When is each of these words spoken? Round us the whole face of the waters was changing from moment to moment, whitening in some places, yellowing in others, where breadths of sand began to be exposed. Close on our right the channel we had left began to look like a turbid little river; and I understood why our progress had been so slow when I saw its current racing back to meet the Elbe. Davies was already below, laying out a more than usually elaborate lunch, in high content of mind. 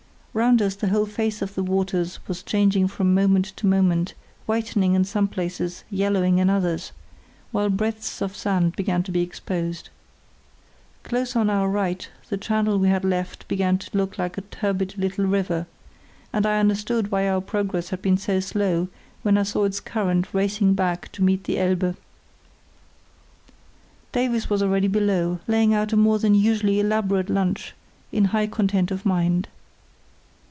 Round 0.33 0.61
us 0.61 0.75
the 0.75 0.87
whole 0.87 1.07
face 1.07 1.41
of 1.41 1.55
the 1.55 1.61
waters 1.63 2.19
was 2.25 2.41
changing 2.41 2.87
from 2.87 3.13
moment 3.13 3.47
to 3.57 3.67
moment, 3.67 4.13
whitening 4.45 4.93
in 4.93 5.03
some 5.03 5.27
places, 5.27 5.83
yellowing 5.89 6.37
in 6.37 6.49
others, 6.49 6.93
where 7.51 7.69
breadths 7.69 8.21
of 8.21 8.33
sand 8.33 8.77
began 8.77 9.03
to 9.03 9.11
be 9.11 9.21
exposed. 9.21 9.89
Close 11.03 11.35
on 11.35 11.49
our 11.49 11.67
right 11.67 12.07
the 12.29 12.37
channel 12.37 12.79
we 12.79 12.87
had 12.87 13.03
left 13.03 13.45
began 13.49 13.77
to 13.79 13.89
look 13.97 14.17
like 14.17 14.37
a 14.37 14.41
turbid 14.43 14.97
little 14.97 15.25
river; 15.25 15.67
and 16.31 16.45
I 16.45 16.61
understood 16.61 17.11
why 17.11 17.27
our 17.27 17.41
progress 17.41 17.89
had 17.89 18.01
been 18.01 18.15
so 18.15 18.39
slow 18.39 18.87
when 19.23 19.37
I 19.37 19.43
saw 19.43 19.65
its 19.65 19.81
current 19.81 20.33
racing 20.33 20.75
back 20.75 21.11
to 21.11 21.21
meet 21.21 21.43
the 21.43 21.59
Elbe. 21.59 21.97
Davies 24.13 24.49
was 24.49 24.63
already 24.63 24.87
below, 24.87 25.39
laying 25.45 25.73
out 25.73 25.91
a 25.91 25.97
more 25.97 26.19
than 26.19 26.35
usually 26.35 26.79
elaborate 26.79 27.29
lunch, 27.29 27.73
in 28.13 28.23
high 28.31 28.47
content 28.47 28.91
of 28.91 29.05
mind. 29.05 29.49